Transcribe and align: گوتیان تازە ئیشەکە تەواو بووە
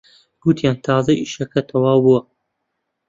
گوتیان 0.43 0.77
تازە 0.85 1.13
ئیشەکە 1.17 1.61
تەواو 1.69 2.03
بووە 2.03 2.21